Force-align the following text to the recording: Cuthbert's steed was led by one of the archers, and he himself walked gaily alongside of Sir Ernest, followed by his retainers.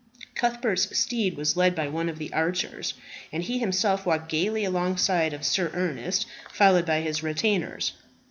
Cuthbert's 0.33 0.97
steed 0.97 1.37
was 1.37 1.55
led 1.55 1.75
by 1.75 1.87
one 1.87 2.09
of 2.09 2.17
the 2.17 2.33
archers, 2.33 2.95
and 3.31 3.43
he 3.43 3.59
himself 3.59 4.03
walked 4.03 4.29
gaily 4.29 4.65
alongside 4.65 5.31
of 5.31 5.45
Sir 5.45 5.69
Ernest, 5.75 6.25
followed 6.51 6.87
by 6.87 7.01
his 7.01 7.21
retainers. 7.21 7.91